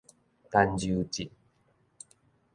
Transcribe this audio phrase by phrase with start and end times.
[0.49, 1.29] 陳柔縉